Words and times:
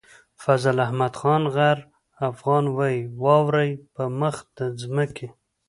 فضل 0.43 0.75
احمد 0.85 1.13
خان 1.19 1.43
غر 1.55 1.77
افغان 2.29 2.63
وايي 2.75 3.01
واورئ 3.23 3.71
په 3.93 4.03
مخ 4.19 4.35
د 4.57 4.59
ځمکې. 4.81 5.27